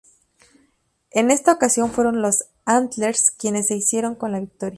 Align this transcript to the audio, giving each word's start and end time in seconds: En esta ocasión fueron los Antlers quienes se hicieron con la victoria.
En 1.11 1.29
esta 1.29 1.51
ocasión 1.53 1.91
fueron 1.91 2.23
los 2.23 2.45
Antlers 2.65 3.29
quienes 3.29 3.67
se 3.67 3.75
hicieron 3.75 4.15
con 4.15 4.31
la 4.31 4.39
victoria. 4.39 4.69